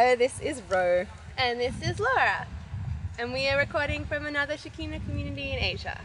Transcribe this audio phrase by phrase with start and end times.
[0.00, 1.06] Hello, this is Ro.
[1.36, 2.46] And this is Laura.
[3.18, 6.02] And we are recording from another Shekinah community in Asia.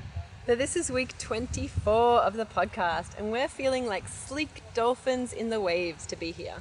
[0.47, 5.51] So this is week 24 of the podcast, and we're feeling like sleek dolphins in
[5.51, 6.55] the waves to be here.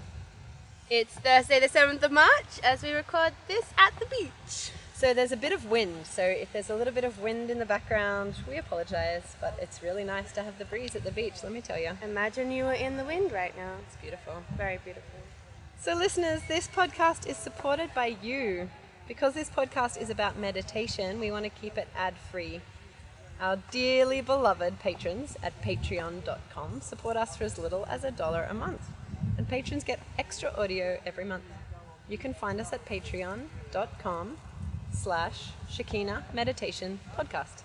[0.90, 4.70] It's Thursday, the 7th of March, as we record this at the beach.
[4.92, 7.58] So there's a bit of wind, so if there's a little bit of wind in
[7.58, 11.42] the background, we apologize, but it's really nice to have the breeze at the beach,
[11.42, 11.92] let me tell you.
[12.02, 13.76] Imagine you were in the wind right now.
[13.86, 14.42] It's beautiful.
[14.54, 15.21] Very beautiful.
[15.82, 18.70] So, listeners, this podcast is supported by you.
[19.08, 22.60] Because this podcast is about meditation, we want to keep it ad free.
[23.40, 28.54] Our dearly beloved patrons at patreon.com support us for as little as a dollar a
[28.54, 28.90] month,
[29.36, 31.42] and patrons get extra audio every month.
[32.08, 34.36] You can find us at patreon.com
[34.92, 37.64] slash Shekinah Meditation Podcast.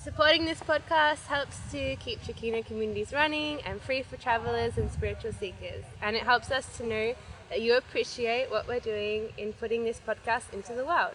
[0.00, 5.32] Supporting this podcast helps to keep Shekinah communities running and free for travelers and spiritual
[5.32, 5.84] seekers.
[6.00, 7.14] And it helps us to know
[7.56, 11.14] you appreciate what we're doing in putting this podcast into the world.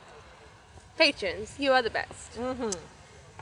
[0.98, 2.36] Patrons, you are the best.
[2.38, 2.72] Mm-hmm.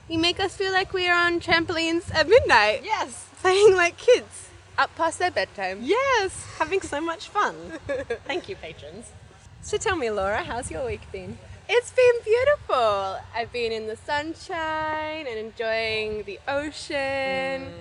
[0.09, 3.29] You make us feel like we are on trampolines at midnight, Yes!
[3.41, 5.79] playing like kids, up past their bedtime.
[5.81, 6.45] Yes!
[6.59, 7.55] Having so much fun.
[8.25, 9.11] Thank you, patrons.
[9.61, 11.37] So tell me, Laura, how's your week been?
[11.69, 13.17] It's been beautiful.
[13.33, 17.73] I've been in the sunshine and enjoying the ocean.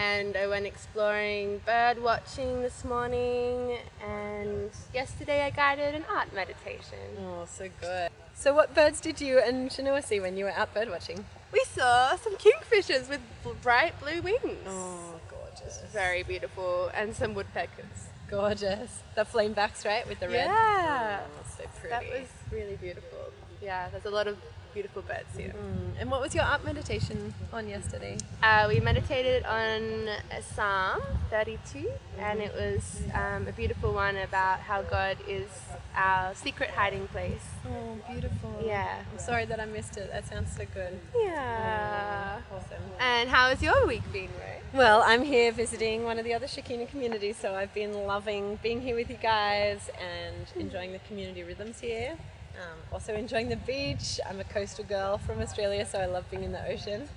[0.00, 3.76] And I went exploring bird watching this morning.
[4.02, 6.98] And yesterday I guided an art meditation.
[7.18, 8.08] Oh, so good.
[8.34, 11.26] So, what birds did you and Shanua see when you were out bird watching?
[11.52, 13.20] We saw some kingfishers with
[13.60, 14.66] bright blue wings.
[14.66, 15.82] Oh, gorgeous.
[15.92, 16.90] Very beautiful.
[16.94, 18.08] And some woodpeckers.
[18.30, 19.02] Gorgeous.
[19.16, 20.46] The flame backs, right, with the red?
[20.46, 21.20] Yeah.
[21.26, 21.90] Oh, so pretty.
[21.90, 23.18] That was really beautiful.
[23.60, 24.38] Yeah, there's a lot of
[24.72, 25.52] beautiful birds here.
[25.52, 26.00] Mm.
[26.00, 28.16] And what was your art meditation on yesterday?
[28.42, 30.08] Uh, we meditated on
[30.54, 31.00] Psalm
[31.30, 35.48] 32, and it was um, a beautiful one about how God is
[35.94, 37.44] our secret hiding place.
[37.66, 38.62] Oh, beautiful.
[38.64, 39.02] Yeah.
[39.12, 40.10] I'm sorry that I missed it.
[40.10, 40.98] That sounds so good.
[41.16, 42.40] Yeah.
[42.52, 42.82] Awesome.
[42.98, 44.60] And how has your week been, Ray?
[44.72, 48.80] Well, I'm here visiting one of the other Shekinah communities, so I've been loving being
[48.80, 52.16] here with you guys and enjoying the community rhythms here.
[52.56, 54.20] Um, also enjoying the beach.
[54.28, 57.08] I'm a coastal girl from Australia, so I love being in the ocean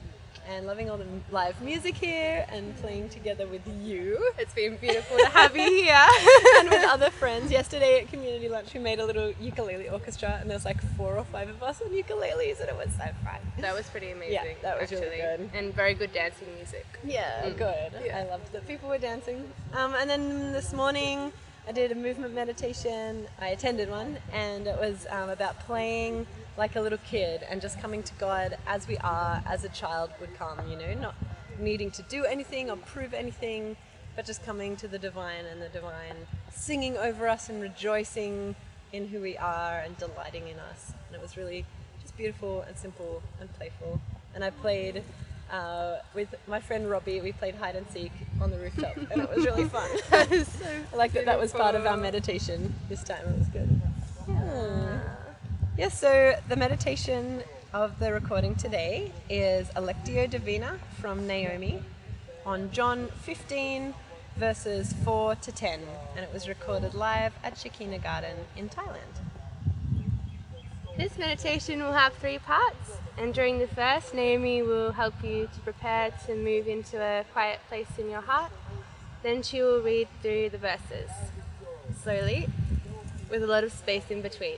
[0.50, 5.18] and loving all the live music here and playing together with you It's been beautiful
[5.18, 5.96] to have you here.
[6.60, 7.50] and with other friends.
[7.50, 11.16] Yesterday at community lunch, we made a little ukulele orchestra, and there was like four
[11.18, 13.40] or five of us on ukuleles, and it was so fun.
[13.60, 14.34] that was pretty amazing.
[14.34, 15.48] Yeah, that was really actually.
[15.48, 15.56] good.
[15.58, 16.86] And very good dancing music.
[17.06, 17.58] Yeah, Mm.
[17.58, 17.92] good.
[18.06, 18.20] Yeah.
[18.20, 19.50] I loved that people were dancing.
[19.74, 21.32] Um, and then this morning,
[21.66, 23.26] I did a movement meditation.
[23.40, 27.80] I attended one, and it was um, about playing like a little kid and just
[27.80, 30.60] coming to God as we are, as a child would come.
[30.70, 31.16] You know, not
[31.58, 33.78] needing to do anything or prove anything,
[34.14, 38.56] but just coming to the divine and the divine singing over us and rejoicing
[38.92, 40.92] in who we are and delighting in us.
[41.08, 41.66] And it was really
[42.02, 44.02] just beautiful and simple and playful.
[44.36, 45.02] And I played
[45.52, 47.22] uh, with my friend Robbie.
[47.22, 48.12] We played hide and seek
[48.42, 49.90] on the rooftop, and it was really fun.
[50.10, 53.26] That is so I like that that was part of our meditation this time.
[53.28, 53.82] It was good.
[54.28, 55.00] Yeah.
[55.78, 57.42] Yeah, so the meditation
[57.74, 61.82] of the recording today is a Lectio Divina from Naomi
[62.46, 63.96] on John 15,
[64.38, 65.80] verses 4 to 10,
[66.16, 69.24] and it was recorded live at Shekinah Garden in Thailand.
[70.98, 75.60] This meditation will have three parts, and during the first, Naomi will help you to
[75.62, 78.52] prepare to move into a quiet place in your heart.
[79.22, 81.10] Then she will read through the verses
[82.02, 82.48] slowly,
[83.30, 84.58] with a lot of space in between.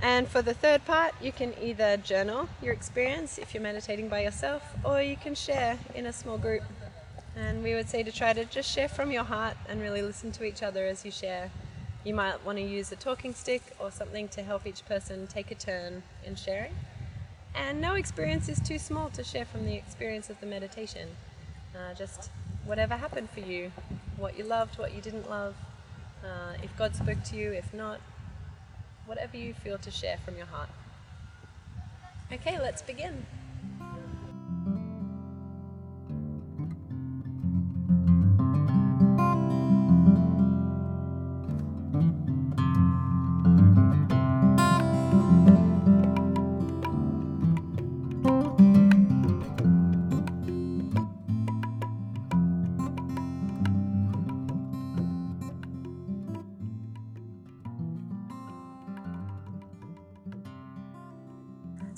[0.00, 4.22] And for the third part, you can either journal your experience if you're meditating by
[4.22, 6.62] yourself, or you can share in a small group.
[7.36, 10.32] And we would say to try to just share from your heart and really listen
[10.32, 11.50] to each other as you share.
[12.04, 15.50] You might want to use a talking stick or something to help each person take
[15.50, 16.74] a turn in sharing.
[17.54, 21.08] And no experience is too small to share from the experience of the meditation.
[21.74, 22.30] Uh, just
[22.64, 23.72] whatever happened for you,
[24.16, 25.54] what you loved, what you didn't love,
[26.24, 28.00] uh, if God spoke to you, if not,
[29.06, 30.68] whatever you feel to share from your heart.
[32.32, 33.26] Okay, let's begin.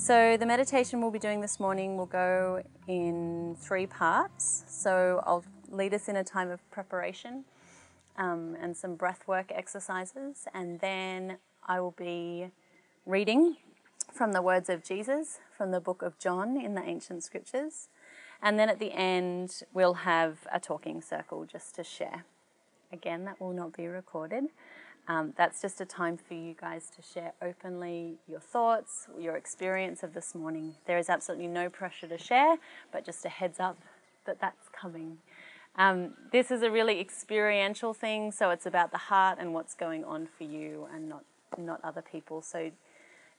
[0.04, 4.64] So, the meditation we'll be doing this morning will go in three parts.
[4.68, 7.46] So, I'll lead us in a time of preparation
[8.18, 12.50] um, and some breath work exercises, and then I will be
[13.06, 13.56] reading
[14.12, 17.88] from the words of Jesus from the book of John in the ancient scriptures.
[18.42, 22.26] And then at the end, we'll have a talking circle just to share.
[22.92, 24.44] Again, that will not be recorded.
[25.06, 30.02] Um, that's just a time for you guys to share openly your thoughts, your experience
[30.02, 30.76] of this morning.
[30.86, 32.56] There is absolutely no pressure to share,
[32.90, 33.76] but just a heads up
[34.24, 35.18] that that's coming.
[35.76, 40.04] Um, this is a really experiential thing, so it's about the heart and what's going
[40.04, 41.24] on for you and not,
[41.58, 42.40] not other people.
[42.40, 42.70] So,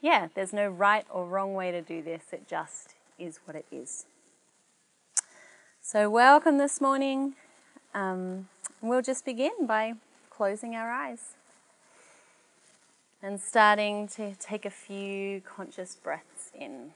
[0.01, 3.65] yeah, there's no right or wrong way to do this, it just is what it
[3.71, 4.06] is.
[5.81, 7.33] So, welcome this morning.
[7.95, 8.50] Um,
[8.81, 9.94] we'll just begin by
[10.29, 11.35] closing our eyes
[13.25, 16.92] and starting to take a few conscious breaths in.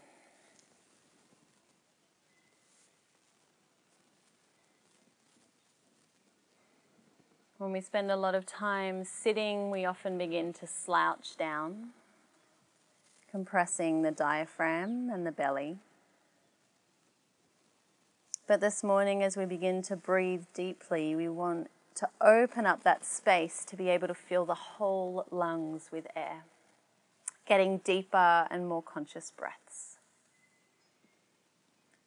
[7.58, 11.90] When we spend a lot of time sitting, we often begin to slouch down,
[13.32, 15.80] compressing the diaphragm and the belly.
[18.46, 23.04] But this morning, as we begin to breathe deeply, we want to open up that
[23.04, 26.46] space to be able to fill the whole lungs with air,
[27.46, 29.98] getting deeper and more conscious breaths.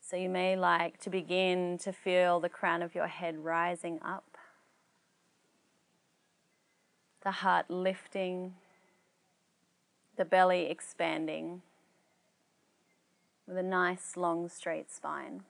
[0.01, 4.39] So you may like to begin to feel the crown of your head rising up,
[7.23, 8.55] the heart lifting,
[10.17, 11.61] the belly expanding
[13.47, 15.43] with a nice long straight spine.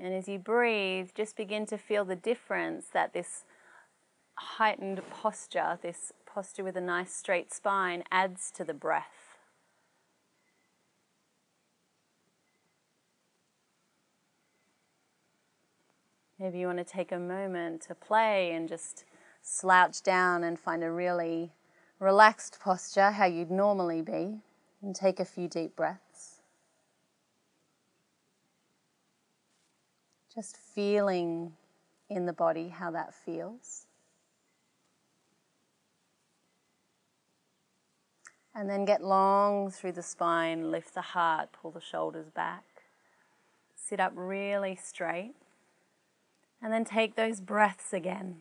[0.00, 3.44] And as you breathe, just begin to feel the difference that this
[4.34, 9.38] heightened posture, this posture with a nice straight spine, adds to the breath.
[16.38, 19.04] Maybe you want to take a moment to play and just
[19.42, 21.50] slouch down and find a really
[21.98, 24.38] relaxed posture, how you'd normally be,
[24.80, 26.07] and take a few deep breaths.
[30.34, 31.52] Just feeling
[32.10, 33.86] in the body how that feels.
[38.54, 42.64] And then get long through the spine, lift the heart, pull the shoulders back.
[43.76, 45.34] Sit up really straight.
[46.60, 48.38] And then take those breaths again.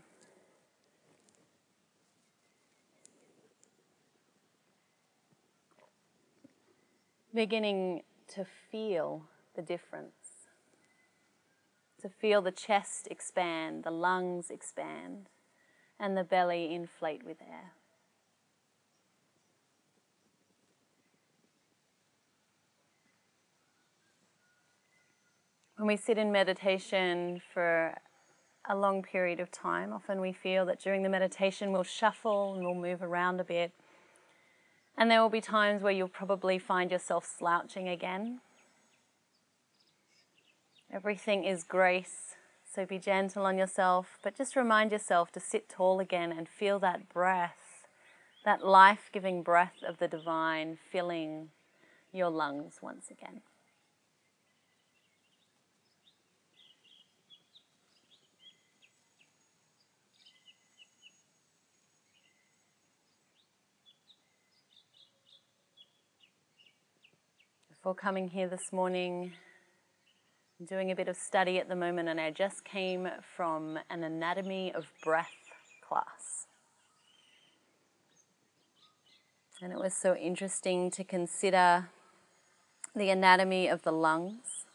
[7.34, 8.02] Beginning
[8.34, 9.22] to feel
[9.56, 10.17] the difference
[12.02, 15.30] to feel the chest expand, the lungs expand,
[16.00, 17.74] and the belly inflate with air.
[25.78, 27.94] When we sit in meditation for
[28.68, 32.64] a long period of time, often we feel that during the meditation we'll shuffle and
[32.64, 33.72] we'll move around a bit.
[34.98, 38.42] And there will be times where you'll probably find yourself slouching again
[40.92, 46.00] Everything is grace, so be gentle on yourself, but just remind yourself to sit tall
[46.00, 47.88] again and feel that breath,
[48.46, 51.50] that life giving breath of the divine filling
[52.14, 53.42] your lungs once again.
[67.70, 69.34] Before coming here this morning,
[70.66, 74.74] Doing a bit of study at the moment, and I just came from an anatomy
[74.74, 75.36] of breath
[75.88, 76.48] class.
[79.62, 81.90] And it was so interesting to consider
[82.96, 84.66] the anatomy of the lungs.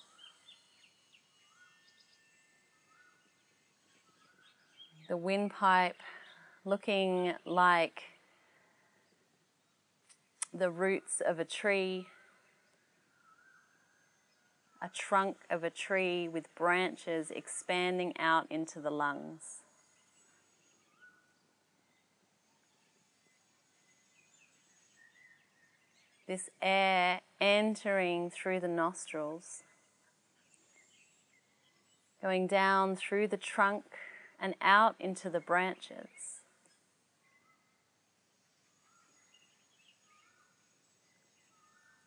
[5.08, 6.00] The windpipe
[6.64, 8.04] looking like
[10.54, 12.06] the roots of a tree
[14.82, 19.60] a trunk of a tree with branches expanding out into the lungs.
[26.26, 29.62] This air entering through the nostrils,
[32.20, 33.84] going down through the trunk
[34.40, 36.40] and out into the branches.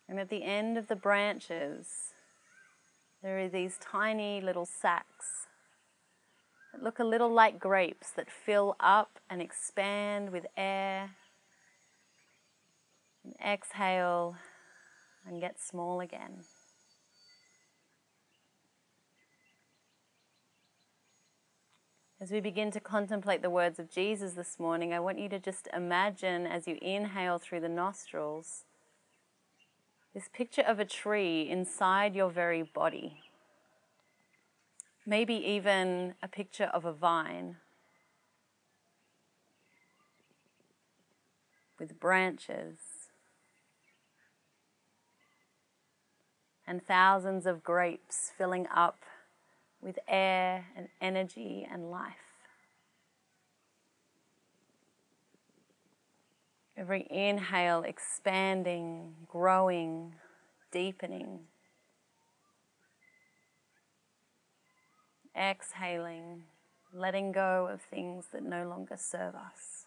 [0.06, 2.12] And at the end of the branches,
[3.22, 5.46] there are these tiny little sacs
[6.72, 11.10] that look a little like grapes that fill up and expand with air
[13.24, 14.36] And exhale
[15.26, 16.44] and get small again.
[22.20, 25.38] As we begin to contemplate the words of Jesus this morning, I want you to
[25.38, 28.65] just imagine as you inhale through the nostrils
[30.16, 33.20] this picture of a tree inside your very body.
[35.04, 37.56] Maybe even a picture of a vine
[41.78, 42.78] with branches
[46.66, 48.96] and thousands of grapes filling up
[49.82, 52.25] with air and energy and life.
[56.78, 60.14] Every inhale expanding, growing,
[60.70, 61.40] deepening.
[65.34, 66.42] Exhaling,
[66.92, 69.85] letting go of things that no longer serve us.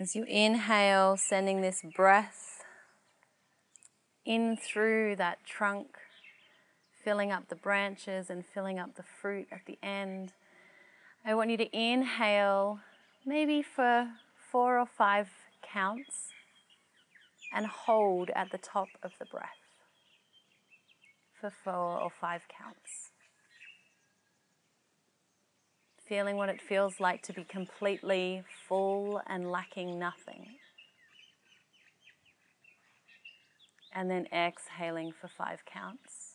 [0.00, 2.64] As you inhale, sending this breath
[4.24, 5.88] in through that trunk,
[7.04, 10.32] filling up the branches and filling up the fruit at the end.
[11.22, 12.80] I want you to inhale
[13.26, 14.08] maybe for
[14.50, 15.28] four or five
[15.62, 16.30] counts
[17.52, 19.50] and hold at the top of the breath
[21.38, 23.10] for four or five counts.
[26.10, 30.44] Feeling what it feels like to be completely full and lacking nothing.
[33.94, 36.34] And then exhaling for five counts.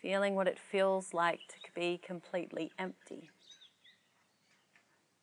[0.00, 3.30] Feeling what it feels like to be completely empty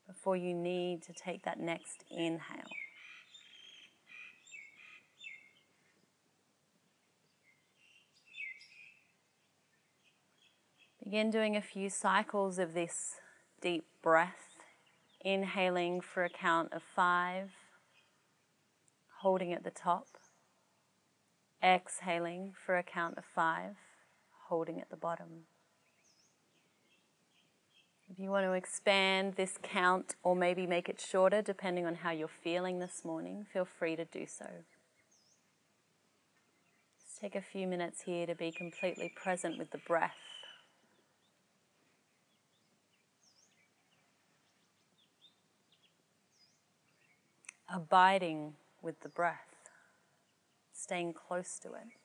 [0.05, 2.67] before you need to take that next inhale.
[11.03, 13.15] Begin doing a few cycles of this
[13.61, 14.49] deep breath,
[15.21, 17.51] inhaling for a count of five,
[19.21, 20.07] holding at the top,
[21.63, 23.75] exhaling for a count of five,
[24.49, 25.45] holding at the bottom.
[28.11, 32.11] If you want to expand this count or maybe make it shorter, depending on how
[32.11, 34.47] you're feeling this morning, feel free to do so.
[36.99, 40.28] Just take a few minutes here to be completely present with the breath.
[47.73, 49.69] Abiding with the breath,
[50.73, 51.98] staying close to it.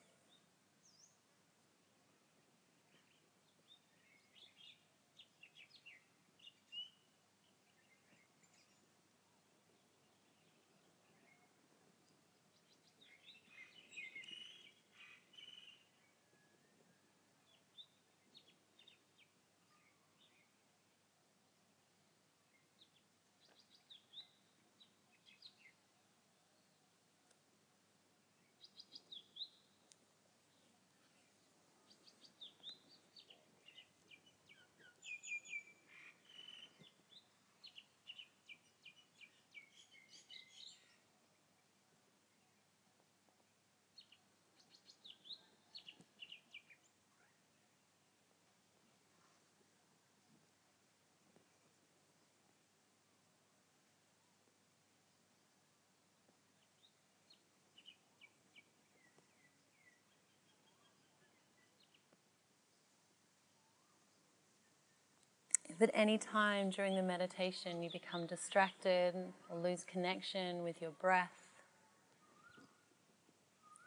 [65.75, 69.13] If at any time during the meditation you become distracted
[69.49, 71.49] or lose connection with your breath,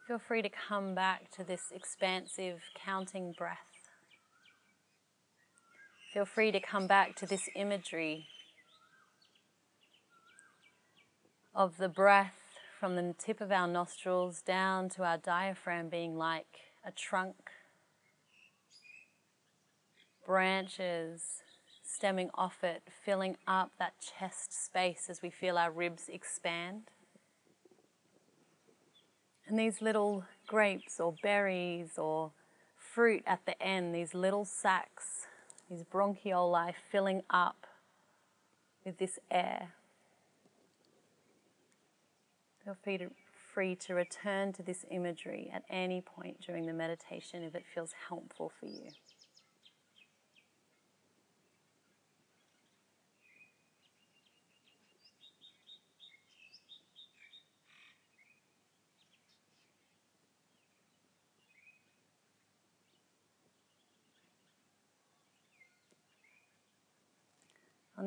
[0.07, 3.57] feel free to come back to this expansive counting breath.
[6.13, 8.27] Feel free to come back to this imagery
[11.55, 12.37] of the breath
[12.79, 17.49] from the tip of our nostrils down to our diaphragm being like a trunk,
[20.23, 21.41] branches
[21.93, 26.83] stemming off it, filling up that chest space as we feel our ribs expand.
[29.47, 32.31] And these little grapes or berries or
[32.77, 35.25] fruit at the end, these little sacs,
[35.69, 37.65] these bronchioli filling up
[38.85, 39.69] with this air.
[42.63, 43.09] Feel free to,
[43.53, 47.91] free to return to this imagery at any point during the meditation if it feels
[48.07, 48.89] helpful for you.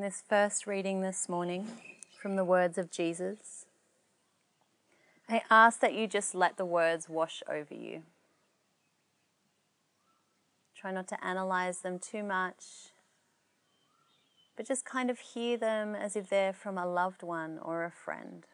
[0.03, 1.65] This first reading this morning
[2.21, 3.67] from the words of Jesus,
[5.29, 8.03] I ask that you just let the words wash over you.
[10.75, 12.65] Try not to analyze them too much,
[14.57, 17.91] but just kind of hear them as if they're from a loved one or a
[17.93, 18.45] friend,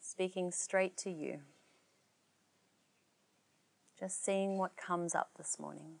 [0.00, 1.40] speaking straight to you.
[3.98, 5.96] Just seeing what comes up this morning.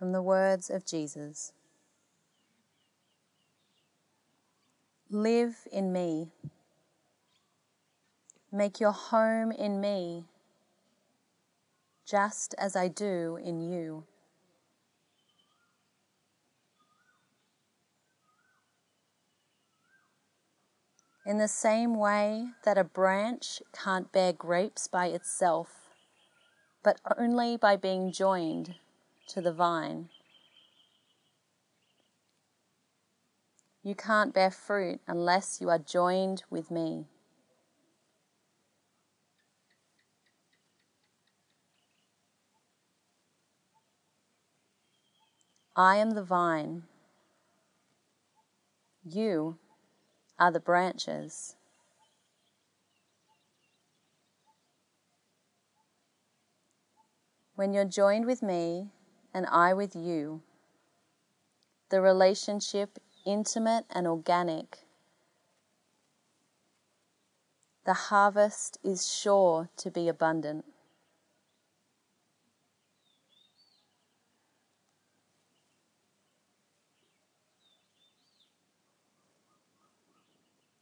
[0.00, 1.52] From the words of Jesus
[5.10, 6.28] Live in me.
[8.50, 10.24] Make your home in me,
[12.06, 14.04] just as I do in you.
[21.26, 25.88] In the same way that a branch can't bear grapes by itself,
[26.82, 28.76] but only by being joined
[29.30, 30.08] to the vine.
[33.82, 37.06] You can't bear fruit unless you are joined with me.
[45.76, 46.82] I am the vine.
[49.04, 49.58] You
[50.38, 51.54] are the branches.
[57.54, 58.88] When you're joined with me,
[59.32, 60.42] and I with you.
[61.90, 64.80] The relationship intimate and organic.
[67.84, 70.64] The harvest is sure to be abundant.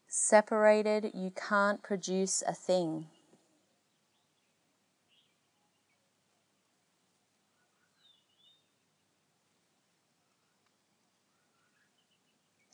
[0.09, 3.07] Separated, you can't produce a thing.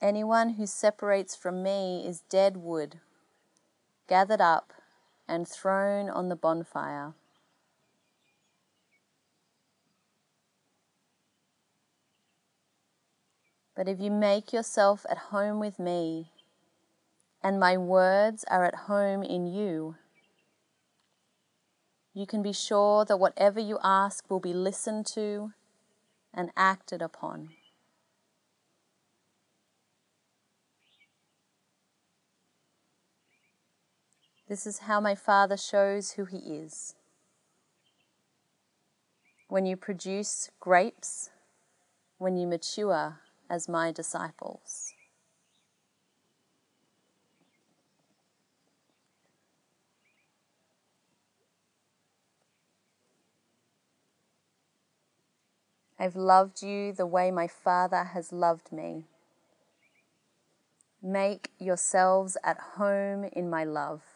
[0.04, 3.00] Anyone who separates from me is dead wood,
[4.06, 4.70] gathered up
[5.26, 7.14] and thrown on the bonfire.
[13.74, 16.32] But if you make yourself at home with me,
[17.42, 19.96] and my words are at home in you,
[22.12, 25.54] you can be sure that whatever you ask will be listened to
[26.34, 27.48] and acted upon.
[34.46, 36.94] This is how my Father shows who He is.
[39.48, 41.30] When you produce grapes,
[42.18, 44.92] when you mature as my disciples.
[55.98, 59.04] I've loved you the way my Father has loved me.
[61.02, 64.13] Make yourselves at home in my love.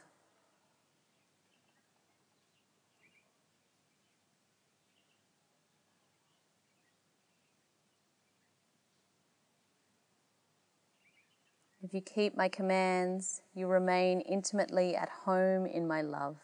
[11.88, 16.36] If you keep my commands, you remain intimately at home in my love.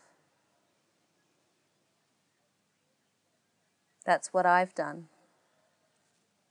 [4.06, 5.08] That's what I've done.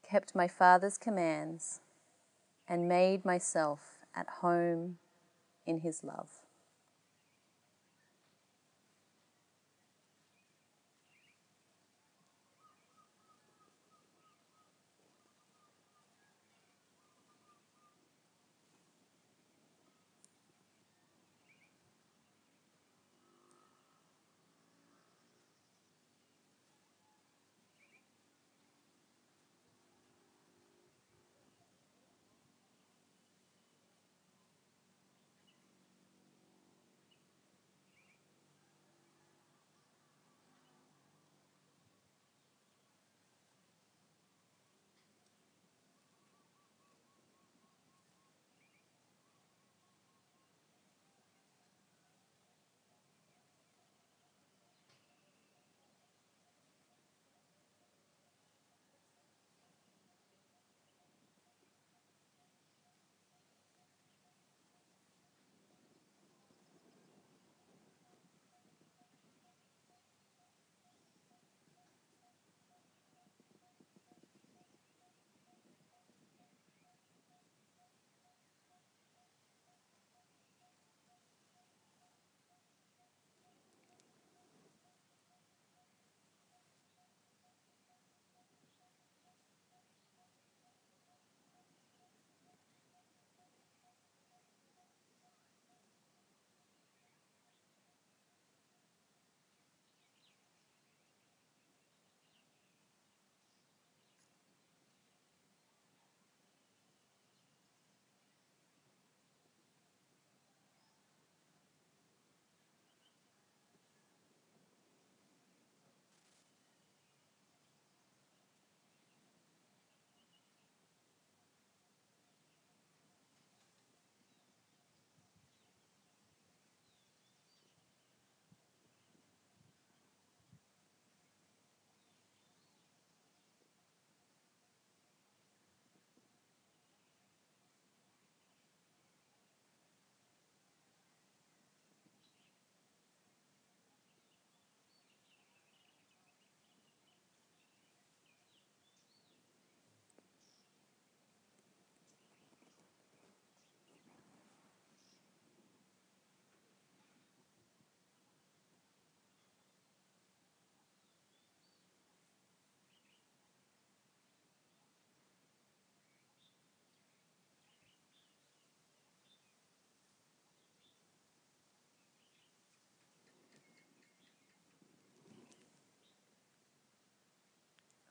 [0.07, 1.79] Kept my Father's commands
[2.67, 4.99] and made myself at home
[5.65, 6.42] in his love.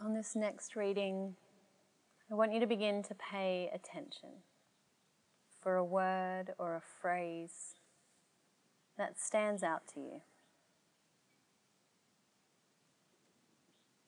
[0.05, 1.37] On this next reading,
[2.31, 4.31] I want you to begin to pay attention
[5.61, 7.75] for a word or a phrase
[8.99, 10.21] that stands out to you.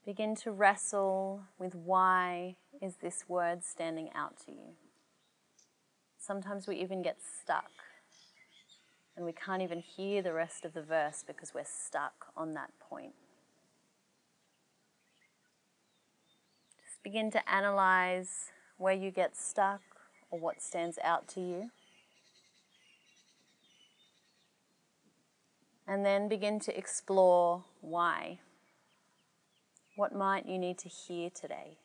[0.04, 4.74] Begin to wrestle with why is this word standing out to you.
[6.18, 7.70] Sometimes we even get stuck
[9.16, 12.70] and we can't even hear the rest of the verse because we're stuck on that
[12.80, 13.12] point.
[16.84, 19.82] Just begin to analyze where you get stuck
[20.30, 21.70] or what stands out to you.
[25.86, 28.40] And then begin to explore why.
[29.96, 31.76] What might you need to hear today?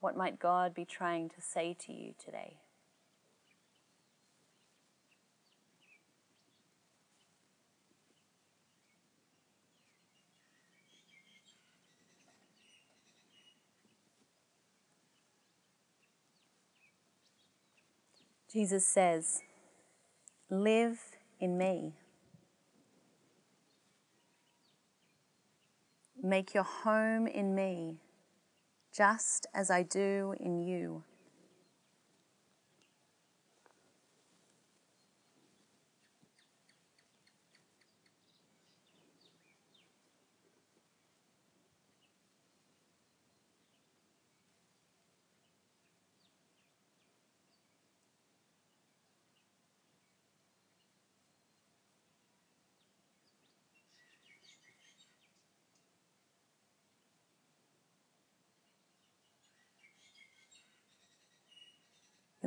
[0.00, 2.58] What might God be trying to say to you today?
[18.50, 19.42] Jesus says,
[20.50, 20.98] Live
[21.38, 21.92] in me.
[26.22, 27.98] Make your home in me,
[28.92, 31.04] just as I do in you.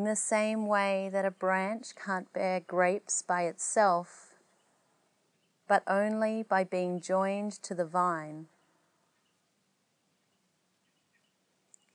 [0.02, 4.34] In the same way that a branch can't bear grapes by itself,
[5.68, 8.48] but only by being joined to the vine,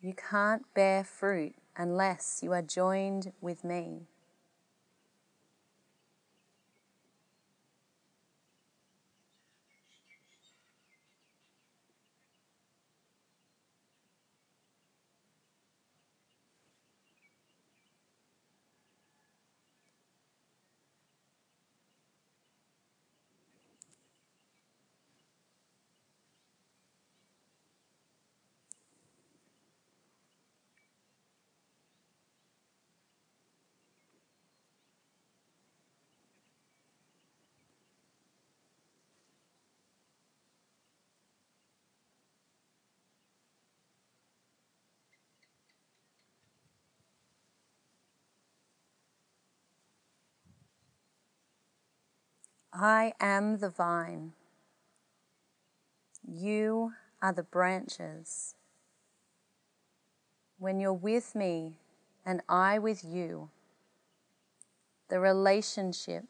[0.01, 4.07] you can't bear fruit unless you are joined with me.
[52.79, 54.33] I am the vine.
[56.29, 58.55] You are the branches.
[60.59, 61.79] When you're with me
[62.27, 63.49] and I with you,
[65.09, 66.25] the relationship,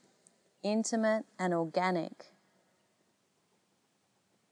[0.63, 2.27] intimate and organic,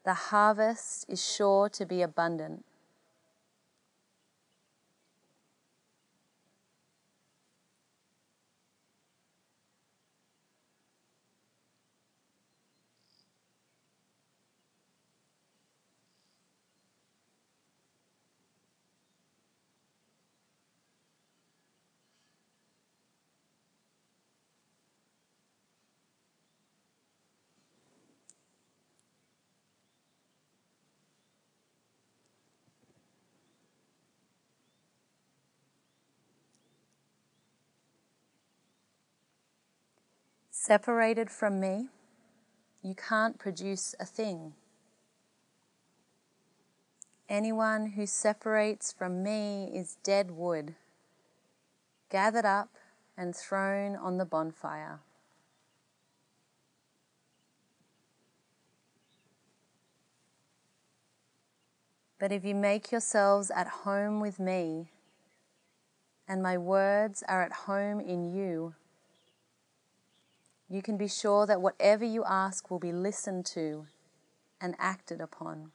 [0.04, 2.64] the harvest is sure to be abundant.
[40.66, 41.90] Separated from me,
[42.80, 44.54] you can't produce a thing.
[47.28, 50.74] Anyone who separates from me is dead wood,
[52.08, 52.70] gathered up
[53.14, 55.00] and thrown on the bonfire.
[62.18, 64.88] But if you make yourselves at home with me,
[66.26, 68.72] and my words are at home in you,
[70.68, 73.86] you can be sure that whatever you ask will be listened to
[74.60, 75.72] and acted upon.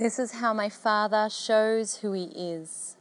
[0.00, 2.96] This is how my Father shows who He is.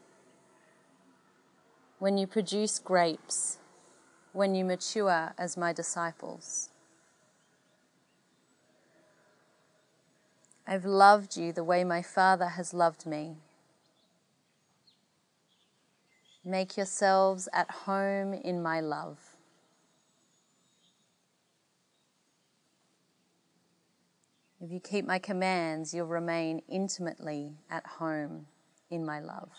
[1.97, 3.57] When you produce grapes,
[4.33, 6.71] when you mature as my disciples.
[10.67, 13.37] I've loved you the way my Father has loved me.
[16.43, 19.28] Make yourselves at home in my love.
[24.61, 28.47] If you keep my commands, you'll remain intimately at home
[28.89, 29.49] in my love.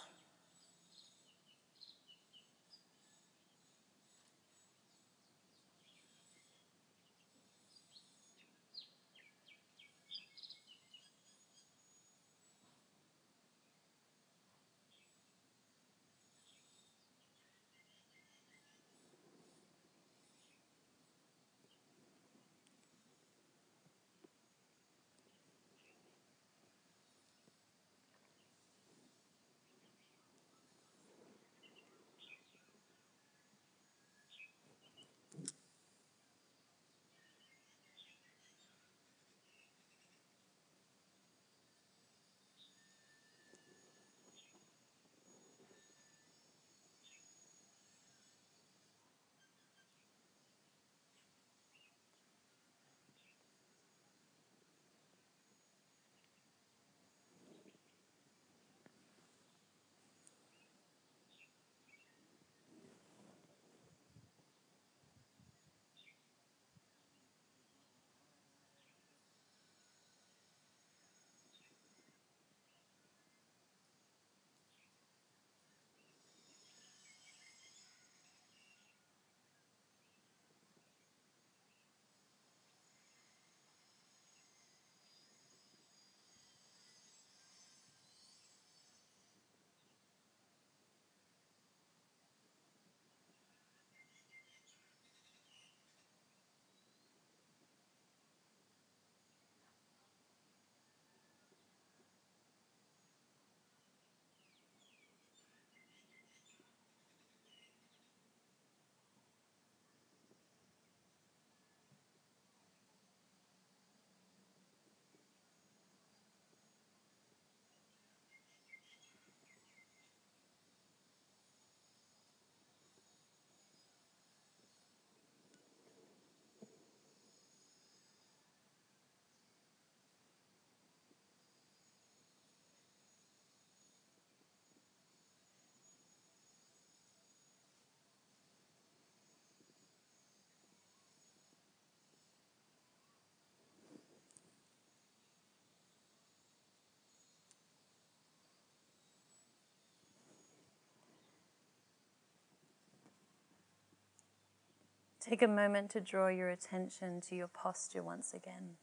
[155.20, 158.76] Take a moment to draw your attention to your posture once again.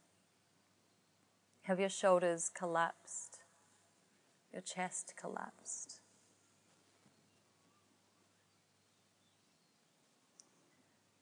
[1.62, 3.40] Have your shoulders collapsed,
[4.52, 6.00] your chest collapsed.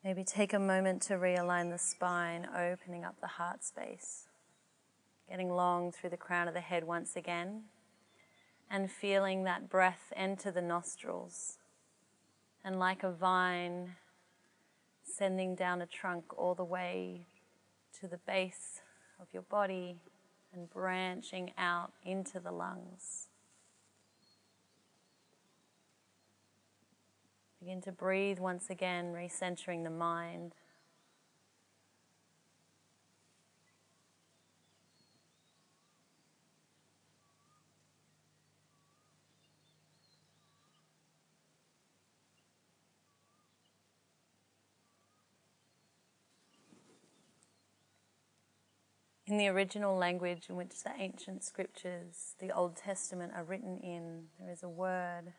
[0.04, 4.28] Maybe take a moment to realign the spine, opening up the heart space,
[5.28, 7.62] getting long through the crown of the head once again,
[8.70, 11.58] and feeling that breath enter the nostrils.
[12.62, 13.96] And like a vine,
[15.06, 17.26] sending down a trunk all the way
[18.00, 18.82] to the base
[19.20, 19.96] of your body
[20.52, 23.28] and branching out into the lungs.
[27.60, 30.54] Begin to breathe once again, recentering the mind.
[49.36, 54.28] In the original language in which the ancient scriptures, the Old Testament, are written in,
[54.40, 55.34] there is a word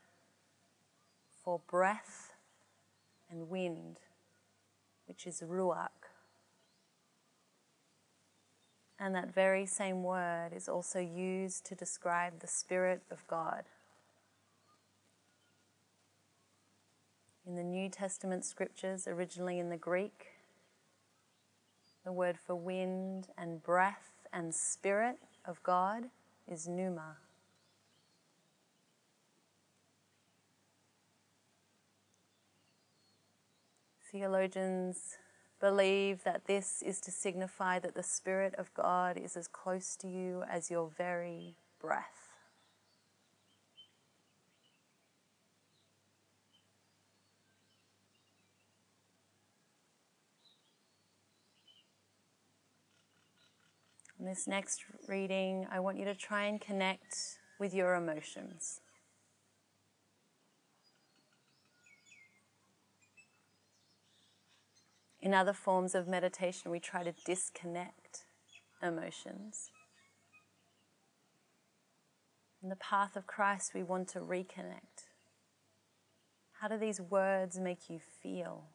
[1.43, 2.35] for breath
[3.27, 3.97] and wind,
[5.07, 5.89] which is ruach.
[8.99, 13.63] And that very same word is also used to describe the Spirit of God.
[17.47, 20.36] In the New Testament scriptures, originally in the Greek,
[22.07, 26.05] the word for wind and breath and spirit of God
[26.49, 27.17] is pneuma.
[34.09, 35.17] Theologians
[35.59, 40.07] believe that this is to signify that the Spirit of God is as close to
[40.07, 42.27] you as your very breath.
[54.16, 58.81] In this next reading, I want you to try and connect with your emotions.
[65.21, 68.25] In other forms of meditation, we try to disconnect
[68.83, 69.71] emotions.
[72.61, 75.07] In the path of Christ, we want to reconnect.
[76.59, 78.65] How do these words make you feel?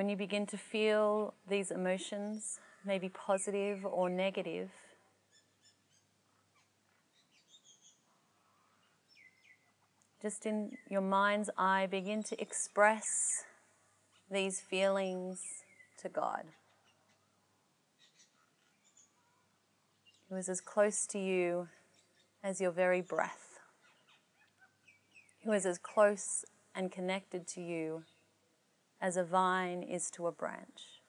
[0.00, 4.70] When you begin to feel these emotions, maybe positive or negative,
[10.22, 13.44] just in your mind's eye, begin to express
[14.30, 15.42] these feelings
[16.00, 16.44] to God.
[20.30, 21.68] Who is as close to you
[22.42, 23.58] as your very breath,
[25.44, 28.04] who is as close and connected to you
[29.00, 31.00] as a vine is to a branch.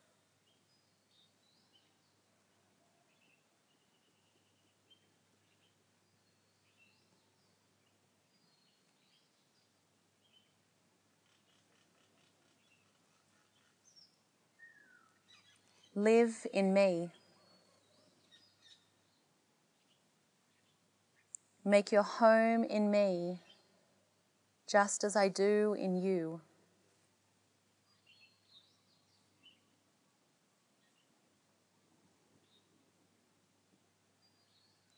[15.93, 17.09] Live in me.
[21.65, 23.41] Make your home in me,
[24.67, 26.41] just as I do in you.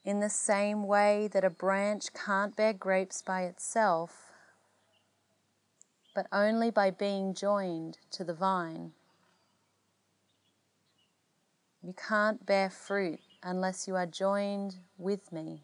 [0.05, 4.31] In the same way that a branch can't bear grapes by itself,
[6.13, 8.91] but only by being joined to the vine.
[11.81, 15.61] You can't bear fruit unless you are joined with me.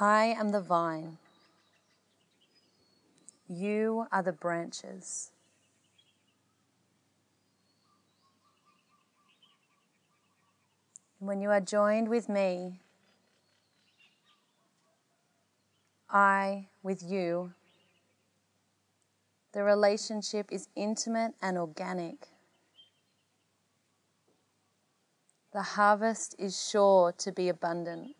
[0.00, 1.18] I am the vine.
[3.48, 5.32] You are the branches.
[11.18, 12.78] When you are joined with me,
[16.08, 17.54] I with you,
[19.52, 22.28] the relationship is intimate and organic.
[25.52, 28.17] The harvest is sure to be abundant.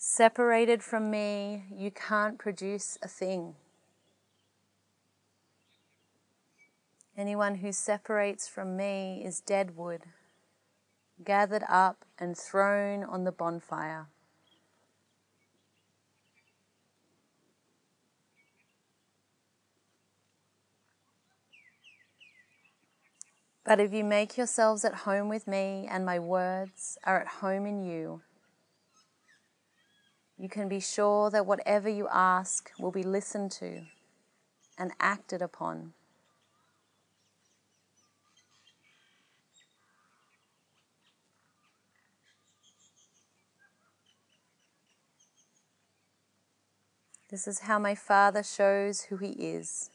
[0.00, 3.56] Separated from me, you can't produce a thing.
[7.16, 10.02] Anyone who separates from me is dead wood,
[11.24, 14.06] gathered up and thrown on the bonfire.
[23.64, 27.66] But if you make yourselves at home with me and my words are at home
[27.66, 28.22] in you,
[30.38, 33.82] you can be sure that whatever you ask will be listened to
[34.78, 35.92] and acted upon.
[47.30, 49.90] This is how my Father shows who He is.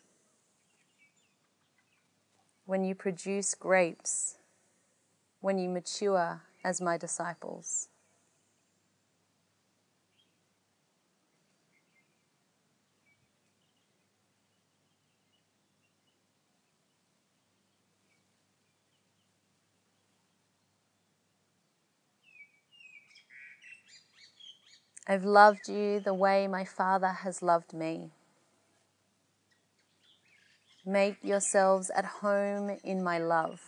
[2.65, 4.35] When you produce grapes,
[5.41, 7.89] when you mature as my disciples.
[25.05, 28.11] I've loved you the way my Father has loved me.
[30.85, 33.59] Make yourselves at home in my love.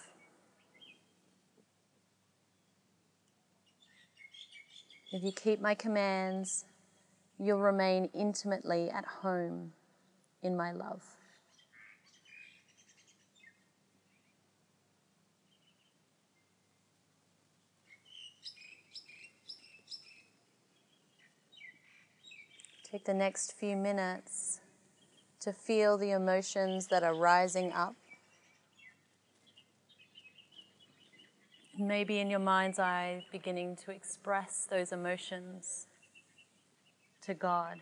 [5.11, 6.65] If you keep my commands,
[7.37, 9.73] you'll remain intimately at home
[10.41, 11.03] in my love.
[22.95, 24.61] Take the next few minutes
[25.41, 27.93] to feel the emotions that are rising up.
[31.77, 35.87] Maybe in your mind's eye, beginning to express those emotions
[37.23, 37.81] to God.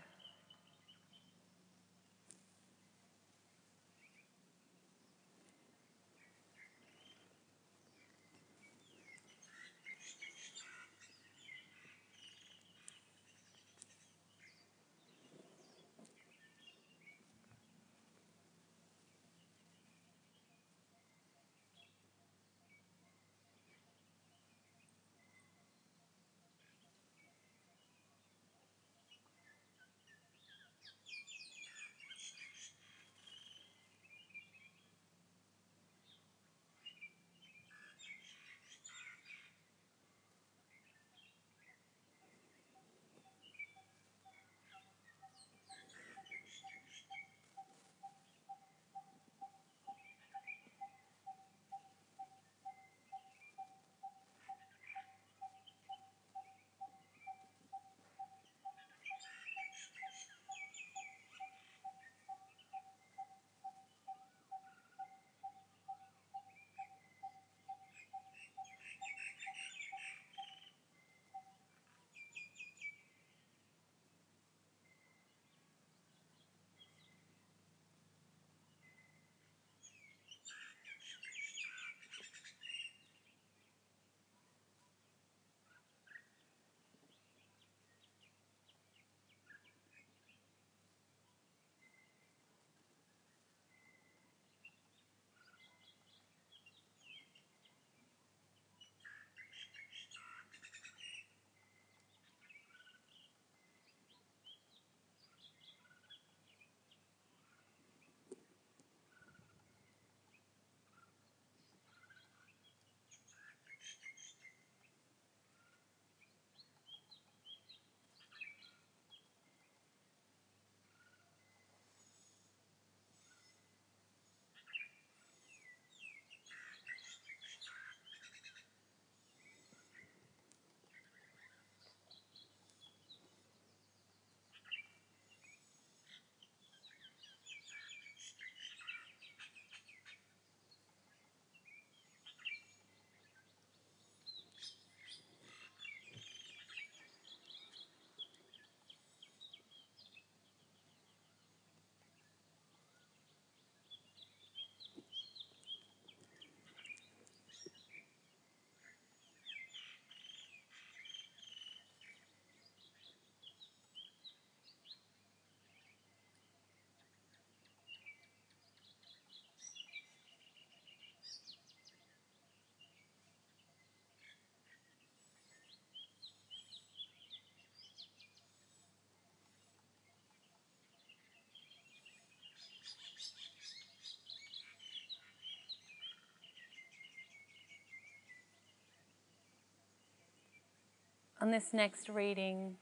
[191.44, 192.78] On this next reading,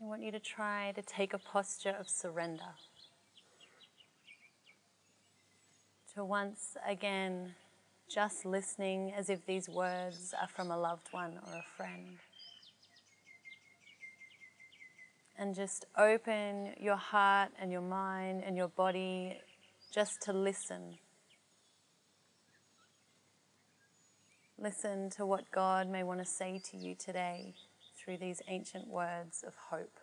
[0.00, 2.72] I want you to try to take a posture of surrender.
[6.14, 7.56] To once again
[8.08, 12.16] just listening as if these words are from a loved one or a friend.
[15.38, 19.38] And just open your heart and your mind and your body
[19.92, 20.96] just to listen.
[24.58, 27.52] Listen to what God may want to say to you today
[28.10, 30.00] through these ancient words of hope.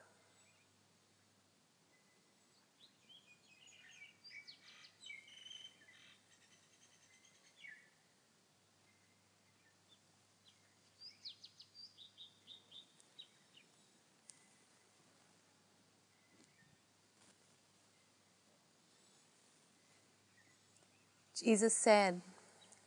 [21.38, 22.22] Jesus said,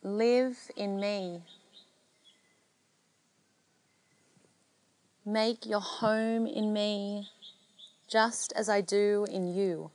[0.03, 1.43] Live in me.
[5.31, 7.29] Make your home in me,
[8.09, 9.93] just as I do in you.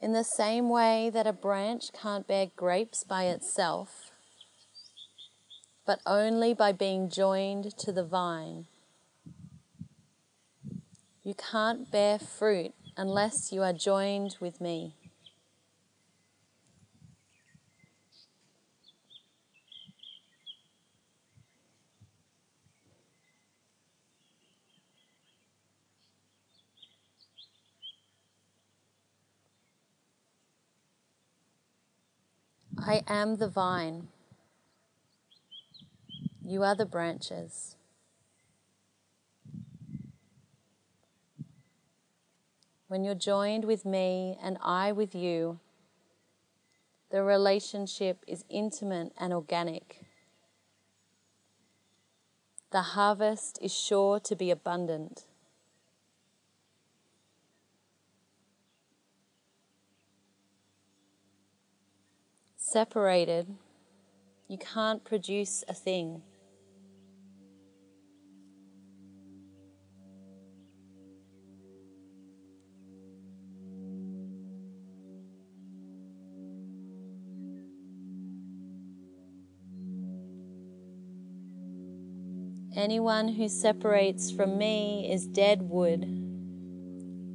[0.00, 4.12] In the same way that a branch can't bear grapes by itself,
[5.84, 8.66] but only by being joined to the vine.
[11.24, 14.94] You can't bear fruit unless you are joined with me.
[32.88, 34.06] I am the vine.
[36.40, 37.74] You are the branches.
[42.86, 45.58] When you're joined with me and I with you,
[47.10, 50.04] the relationship is intimate and organic.
[52.70, 55.24] The harvest is sure to be abundant.
[62.76, 63.56] Separated,
[64.48, 66.20] you can't produce a thing.
[82.76, 86.02] Anyone who separates from me is dead wood,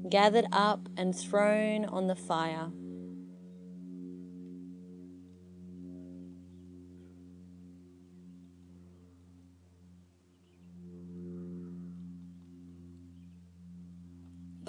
[0.08, 2.68] gathered up and thrown on the fire.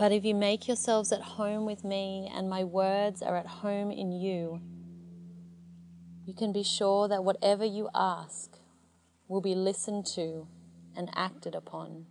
[0.02, 3.92] But if you make yourselves at home with me and my words are at home
[3.92, 4.60] in you,
[6.26, 8.58] you can be sure that whatever you ask
[9.28, 10.48] will be listened to
[10.96, 12.06] and acted upon.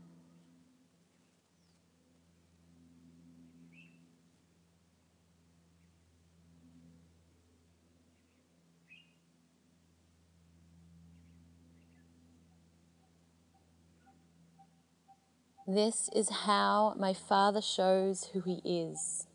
[15.74, 19.26] This is how my Father shows who He is.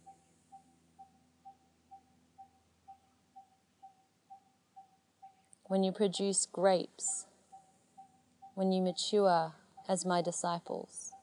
[5.64, 7.24] When you produce grapes,
[8.54, 9.54] when you mature
[9.88, 11.14] as my disciples.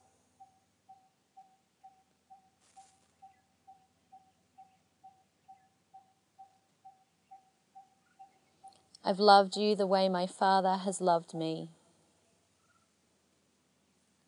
[9.05, 11.69] I've loved you the way my Father has loved me.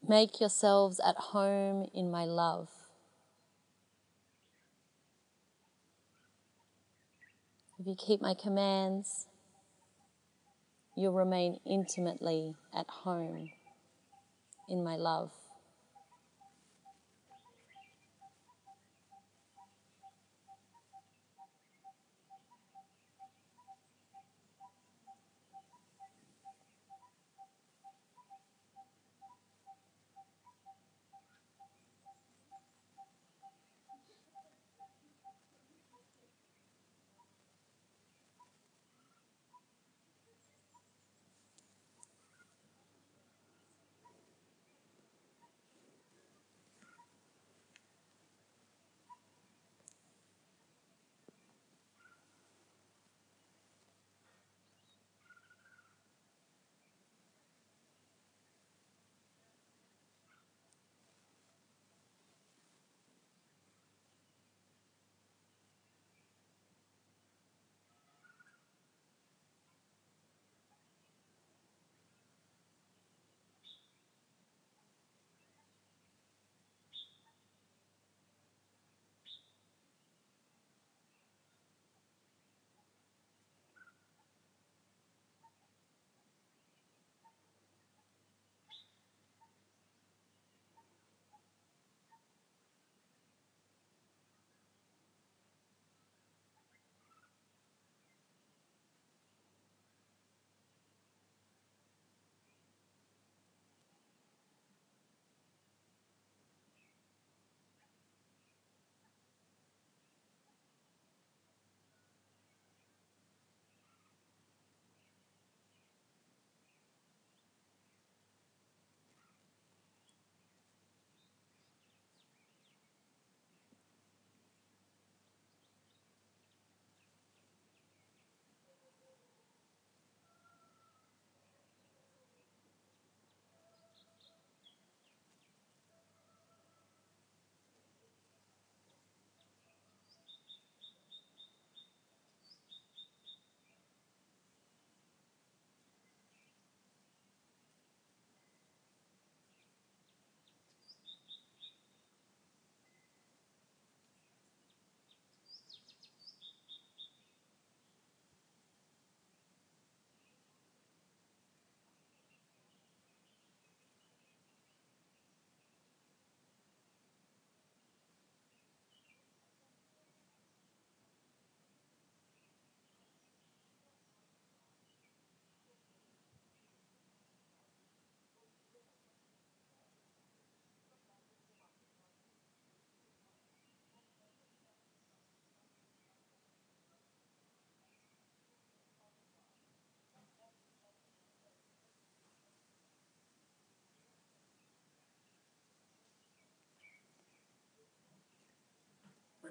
[0.07, 2.69] Make yourselves at home in my love.
[7.79, 9.25] If you keep my commands,
[10.95, 13.49] you'll remain intimately at home
[14.69, 15.31] in my love.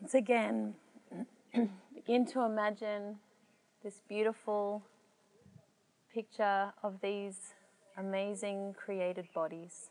[0.05, 0.75] Once again,
[1.95, 3.17] begin to imagine
[3.83, 4.83] this beautiful
[6.13, 7.55] picture of these
[7.97, 9.89] amazing created bodies.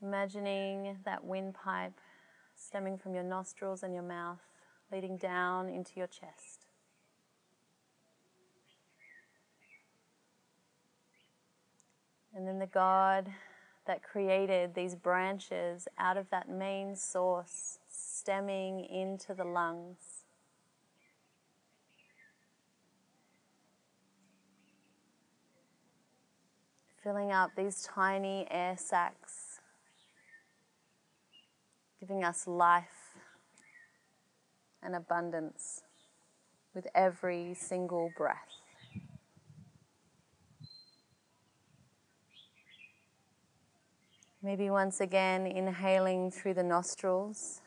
[0.00, 1.98] Imagining that windpipe
[2.54, 4.38] stemming from your nostrils and your mouth,
[4.92, 6.53] leading down into your chest.
[12.34, 13.30] And then the God
[13.86, 20.24] that created these branches out of that main source, stemming into the lungs.
[27.02, 29.54] Filling up these tiny air sacs
[32.06, 33.16] giving us life
[34.82, 35.80] and abundance
[36.74, 38.53] with every single breath.
[44.44, 47.62] Maybe once again inhaling through the nostrils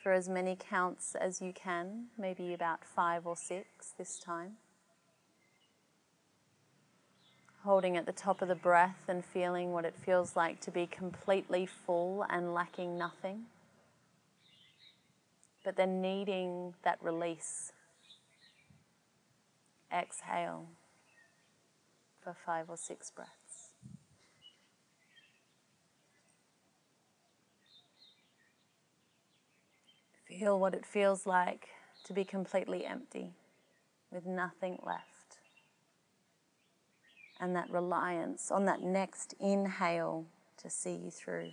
[0.00, 4.58] for as many counts as you can, maybe about five or six this time
[7.62, 10.86] holding at the top of the breath and feeling what it feels like to be
[10.86, 13.44] completely full and lacking nothing.
[15.64, 17.72] But then needing that release.
[19.92, 20.68] Exhale
[22.22, 23.39] for five or six breaths.
[30.38, 31.68] Feel what it feels like
[32.04, 33.32] to be completely empty
[34.12, 35.38] with nothing left
[37.40, 40.26] and that reliance on that next inhale
[40.58, 41.50] to see you through.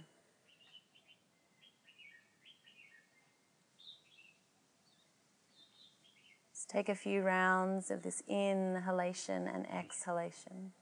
[6.51, 10.73] Let's take a few rounds of this inhalation and exhalation.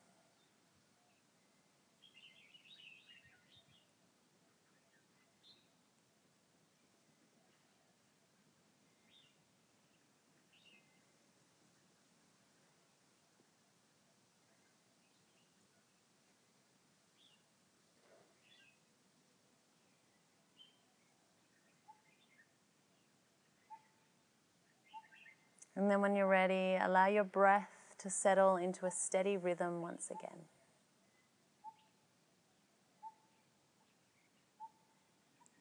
[25.76, 27.70] And then when you're ready, allow your breath
[28.00, 30.46] to settle into a steady rhythm once again.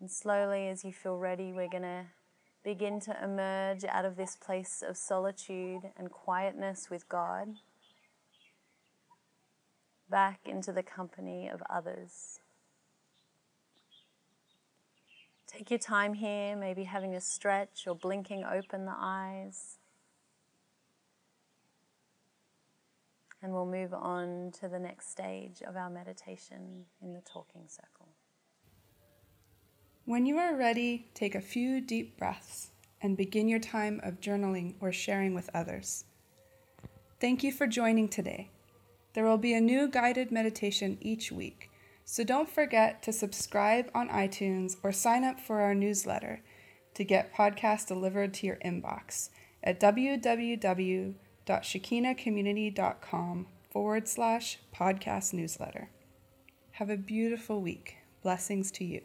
[0.00, 2.04] And slowly, as you feel ready, we're going to
[2.62, 7.54] begin to emerge out of this place of solitude and quietness with God
[10.10, 12.40] back into the company of others.
[15.46, 19.78] Take your time here, maybe having a stretch or blinking open the eyes.
[23.44, 28.08] And we'll move on to the next stage of our meditation in the talking circle.
[30.06, 32.70] When you are ready, take a few deep breaths
[33.02, 36.06] and begin your time of journaling or sharing with others.
[37.20, 38.48] Thank you for joining today.
[39.12, 41.70] There will be a new guided meditation each week,
[42.06, 46.40] so don't forget to subscribe on iTunes or sign up for our newsletter
[46.94, 49.28] to get podcasts delivered to your inbox
[49.62, 51.14] at www
[51.46, 55.90] www.shekinahcommunity.com forward slash podcast newsletter.
[56.72, 57.98] Have a beautiful week.
[58.22, 59.02] Blessings to you.